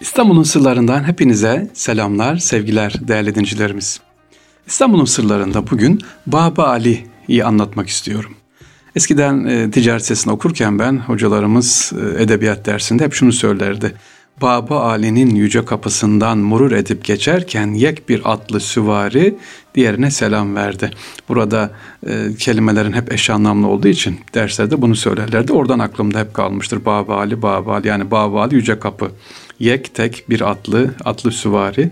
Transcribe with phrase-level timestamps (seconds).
[0.00, 4.00] İstanbul'un sırlarından hepinize selamlar, sevgiler değerli dincilerimiz.
[4.66, 8.32] İstanbul'un sırlarında bugün Baba Ali'yi anlatmak istiyorum.
[8.96, 13.94] Eskiden e, ticaret sesini okurken ben hocalarımız e, edebiyat dersinde hep şunu söylerdi.
[14.42, 19.34] Baba Ali'nin yüce kapısından murur edip geçerken yek bir atlı süvari
[19.74, 20.90] diğerine selam verdi.
[21.28, 21.70] Burada
[22.06, 25.52] e, kelimelerin hep eş anlamlı olduğu için derslerde bunu söylerlerdi.
[25.52, 26.84] Oradan aklımda hep kalmıştır.
[26.84, 29.10] Baba Ali, Baba Ali yani Baba Ali yüce kapı.
[29.58, 31.90] Yek tek bir atlı, atlı süvari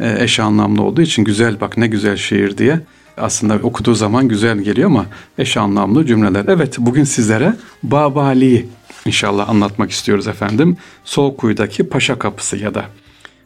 [0.00, 2.80] e, eş anlamlı olduğu için güzel bak ne güzel şiir diye
[3.16, 5.06] aslında okuduğu zaman güzel geliyor ama
[5.38, 6.44] eş anlamlı cümleler.
[6.48, 8.68] Evet bugün sizlere Baba Ali'yi
[9.06, 10.76] inşallah anlatmak istiyoruz efendim.
[11.04, 12.84] Soğukuyu'daki Paşa Kapısı ya da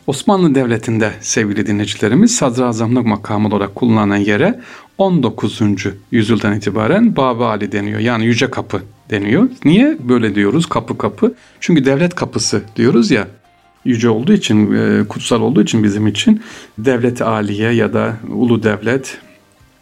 [0.07, 4.61] Osmanlı Devleti'nde sevgili dinleyicilerimiz sadrazamlık makamı olarak kullanılan yere
[4.99, 5.61] 19.
[6.11, 8.01] yüzyıldan itibaren Baba Ali deniyor.
[8.01, 9.49] Yani Yüce Kapı deniyor.
[9.65, 11.35] Niye böyle diyoruz kapı kapı?
[11.61, 13.27] Çünkü devlet kapısı diyoruz ya
[13.87, 16.43] yüce olduğu için, e, kutsal olduğu için bizim için
[16.79, 19.19] devlet aliye ya da ulu devlet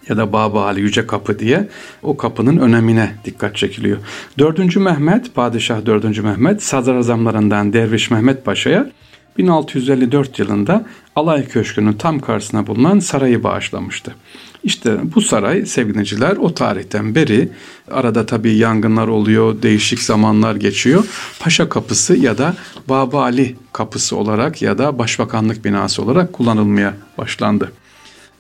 [0.09, 1.69] ya da Baba Ali Yüce Kapı diye
[2.03, 3.99] o kapının önemine dikkat çekiliyor.
[4.39, 4.77] 4.
[4.77, 6.23] Mehmet, Padişah 4.
[6.23, 8.91] Mehmet sadrazamlarından Derviş Mehmet Paşa'ya
[9.39, 14.15] 1654 yılında Alay Köşkü'nün tam karşısına bulunan sarayı bağışlamıştı.
[14.65, 17.49] İşte bu saray sevgiliciler o tarihten beri
[17.91, 21.05] arada tabii yangınlar oluyor, değişik zamanlar geçiyor.
[21.41, 22.55] Paşa Kapısı ya da
[22.89, 27.73] Baba Ali Kapısı olarak ya da Başbakanlık binası olarak kullanılmaya başlandı.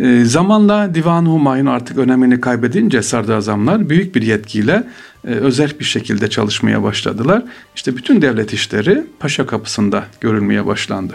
[0.00, 4.84] E, zamanla Divan-ı Humayun artık önemini kaybedince sadrazamlar büyük bir yetkiyle
[5.27, 7.42] e, özel bir şekilde çalışmaya başladılar.
[7.77, 11.14] İşte bütün devlet işleri Paşa Kapısı'nda görülmeye başlandı.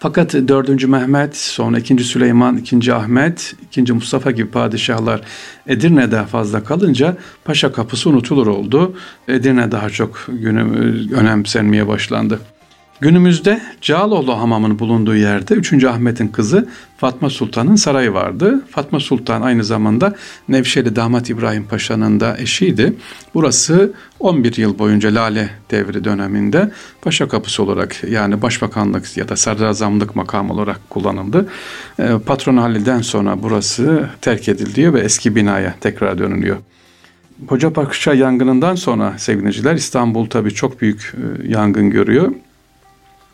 [0.00, 0.88] Fakat 4.
[0.88, 1.98] Mehmet, sonra 2.
[2.04, 2.94] Süleyman, 2.
[2.94, 3.92] Ahmet, 2.
[3.92, 5.20] Mustafa gibi padişahlar
[5.66, 8.96] Edirne'de fazla kalınca Paşa Kapısı unutulur oldu.
[9.28, 10.62] Edirne daha çok günü
[11.14, 12.40] önemsenmeye başlandı.
[13.00, 15.84] Günümüzde Cağaloğlu hamamının bulunduğu yerde 3.
[15.84, 18.64] Ahmet'in kızı Fatma Sultan'ın sarayı vardı.
[18.70, 20.14] Fatma Sultan aynı zamanda
[20.48, 22.94] Nevşehirli damat İbrahim Paşa'nın da eşiydi.
[23.34, 26.70] Burası 11 yıl boyunca Lale devri döneminde
[27.02, 31.48] Paşa Kapısı olarak yani başbakanlık ya da sadrazamlık makamı olarak kullanıldı.
[32.00, 36.56] Ee, Patron Halil'den sonra burası terk ediliyor ve eski binaya tekrar dönülüyor.
[37.46, 42.32] Hoca Paşa yangınından sonra sevgiliciler İstanbul tabii çok büyük e, yangın görüyor.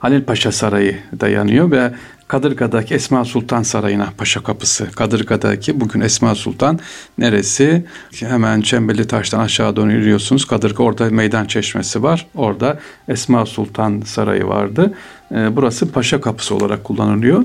[0.04, 1.92] Halil Paşa Sarayı dayanıyor ve
[2.28, 4.90] Kadırga'daki Esma Sultan Sarayı'na Paşa Kapısı.
[4.90, 6.78] Kadırga'daki bugün Esma Sultan
[7.18, 7.84] neresi?
[8.20, 10.44] Hemen Çemberli Taş'tan aşağı doğru yürüyorsunuz.
[10.44, 12.26] Kadırga orada meydan çeşmesi var.
[12.34, 12.78] Orada
[13.08, 14.94] Esma Sultan Sarayı vardı.
[15.32, 17.44] Ee, burası Paşa Kapısı olarak kullanılıyor.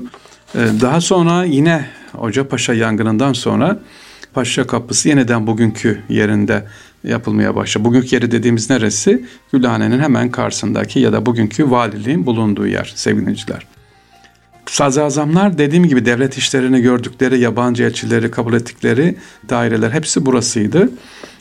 [0.54, 3.78] Ee, daha sonra yine Hoca Paşa yangınından sonra
[4.34, 6.66] Paşa Kapısı yeniden bugünkü yerinde
[7.04, 7.84] yapılmaya başladı.
[7.84, 9.24] Bugünkü yeri dediğimiz neresi?
[9.52, 13.66] Gülhane'nin hemen karşısındaki ya da bugünkü valiliğin bulunduğu yer sevgiliciler.
[14.66, 19.16] Sadrazamlar dediğim gibi devlet işlerini gördükleri, yabancı elçileri kabul ettikleri
[19.48, 20.90] daireler hepsi burasıydı.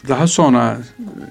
[0.07, 0.77] Daha sonra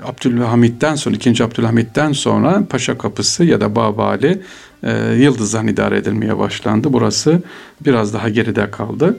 [0.05, 1.45] Abdülhamit'ten sonra, 2.
[1.45, 4.43] Abdülhamit'ten sonra Paşa Kapısı ya da Babali
[4.83, 6.93] e, Yıldız'dan idare edilmeye başlandı.
[6.93, 7.43] Burası
[7.85, 9.17] biraz daha geride kaldı.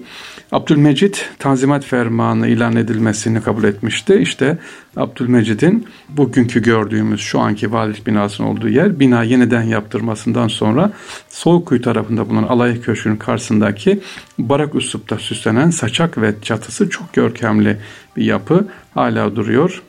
[0.51, 4.15] Abdülmecit Tanzimat Fermanı ilan edilmesini kabul etmişti.
[4.15, 4.57] İşte
[4.95, 10.91] Abdülmecid'in bugünkü gördüğümüz şu anki valilik binasının olduğu yer bina yeniden yaptırmasından sonra
[11.29, 13.99] Soğukkuyu tarafında bulunan Alay Köşkü'nün karşısındaki
[14.39, 17.77] barak üslupta süslenen saçak ve çatısı çok görkemli
[18.17, 19.81] bir yapı hala duruyor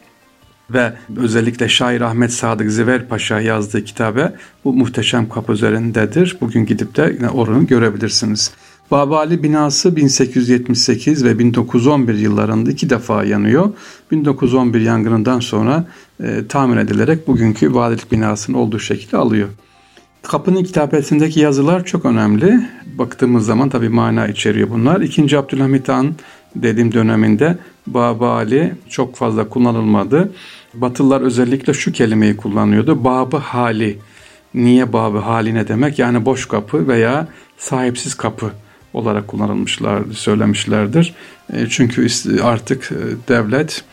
[0.70, 4.32] ve özellikle şair Ahmet Sadık Ziver Paşa yazdığı kitabe
[4.64, 6.36] bu muhteşem kapı üzerindedir.
[6.40, 8.52] Bugün gidip de yine oranı görebilirsiniz.
[8.90, 13.72] Babali binası 1878 ve 1911 yıllarında iki defa yanıyor.
[14.10, 15.84] 1911 yangınından sonra
[16.22, 19.48] e, tamir edilerek bugünkü valilik binasının olduğu şekilde alıyor.
[20.22, 22.60] Kapının kitabesindeki yazılar çok önemli.
[22.98, 25.00] Baktığımız zaman tabi mana içeriyor bunlar.
[25.00, 26.14] İkinci Abdülhamit Han
[26.56, 30.32] dediğim döneminde Baba Ali çok fazla kullanılmadı.
[30.74, 33.04] Batılılar özellikle şu kelimeyi kullanıyordu.
[33.04, 33.98] Babı hali.
[34.54, 35.98] Niye babı hali ne demek?
[35.98, 37.28] Yani boş kapı veya
[37.58, 38.52] sahipsiz kapı
[38.94, 41.14] olarak kullanılmışlar, söylemişlerdir.
[41.52, 42.06] E, çünkü
[42.42, 43.84] artık e, devlet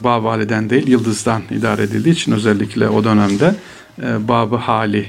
[0.00, 3.54] Babali'den değil Yıldız'dan idare edildiği için özellikle o dönemde
[4.02, 5.06] e, Babı Hali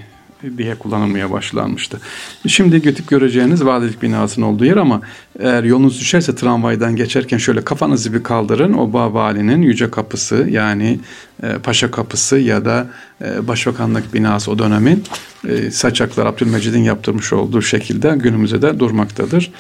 [0.58, 2.00] diye kullanılmaya başlanmıştı.
[2.48, 5.02] Şimdi gidip göreceğiniz valilik binasının olduğu yer ama
[5.40, 8.74] eğer yolunuz düşerse tramvaydan geçerken şöyle kafanızı bir kaldırın.
[8.74, 11.00] O Babali'nin Yüce Kapısı yani
[11.44, 12.88] e, Paşa Kapısı ya da
[13.24, 15.04] e, Başbakanlık binası o dönemin
[15.48, 19.52] e, Saçaklar Abdülmecid'in yaptırmış olduğu şekilde günümüze de durmaktadır.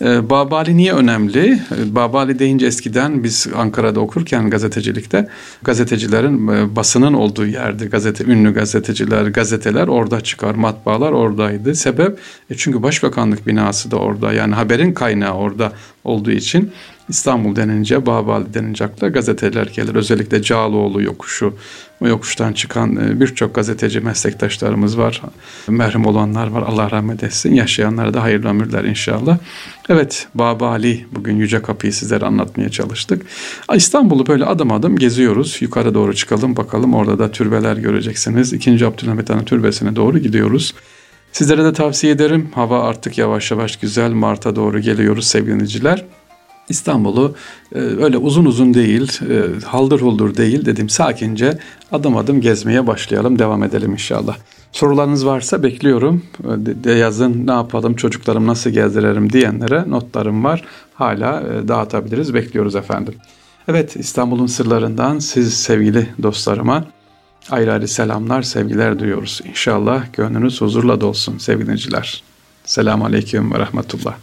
[0.00, 1.52] E, Babali niye önemli?
[1.52, 5.28] E, Babali deyince eskiden biz Ankara'da okurken gazetecilikte
[5.62, 7.86] gazetecilerin e, basının olduğu yerdi.
[7.86, 11.74] Gazete, ünlü gazeteciler, gazeteler orada çıkar, matbaalar oradaydı.
[11.74, 12.18] Sebep
[12.50, 15.72] e çünkü başbakanlık binası da orada yani haberin kaynağı orada
[16.04, 16.72] olduğu için
[17.08, 19.94] İstanbul denince, Babali denince akla gazeteler gelir.
[19.94, 21.54] Özellikle Cağaloğlu yokuşu,
[22.00, 25.22] o yokuştan çıkan e, birçok gazeteci meslektaşlarımız var.
[25.68, 26.62] Merhum olanlar var.
[26.62, 27.54] Allah rahmet etsin.
[27.54, 29.38] Yaşayanlara da hayırlı ömürler inşallah.
[29.88, 33.26] Evet, Babali bugün Yüce Kapı'yı sizlere anlatmaya çalıştık.
[33.74, 35.56] İstanbul'u böyle adım adım geziyoruz.
[35.60, 36.94] Yukarı doğru çıkalım bakalım.
[36.94, 38.52] Orada da türbeler göreceksiniz.
[38.52, 40.74] İkinci Abdülhamit Han'ın türbesine doğru gidiyoruz.
[41.32, 42.48] Sizlere de tavsiye ederim.
[42.54, 44.10] Hava artık yavaş yavaş güzel.
[44.10, 46.04] Mart'a doğru geliyoruz sevgili dinleyiciler.
[46.68, 47.34] İstanbul'u
[47.74, 51.58] e, öyle uzun uzun değil, e, haldır huldur değil dedim sakince
[51.92, 54.36] adım adım gezmeye başlayalım, devam edelim inşallah.
[54.72, 56.22] Sorularınız varsa bekliyorum.
[56.44, 60.64] De, de yazın ne yapalım, çocuklarım nasıl gezdirelim diyenlere notlarım var.
[60.94, 63.14] Hala e, dağıtabiliriz, bekliyoruz efendim.
[63.68, 66.84] Evet, İstanbul'un sırlarından siz sevgili dostlarıma
[67.50, 69.40] ayrı ayrı selamlar, sevgiler duyuyoruz.
[69.48, 72.22] İnşallah gönlünüz huzurla dolsun sevgili dinleyiciler.
[72.64, 74.14] Selamun Aleyküm ve Rahmetullah.